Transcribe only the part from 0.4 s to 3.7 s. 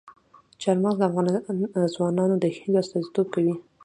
چار مغز د افغان ځوانانو د هیلو استازیتوب کوي.